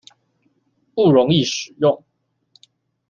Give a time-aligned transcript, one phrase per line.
[0.95, 2.03] 不容易使用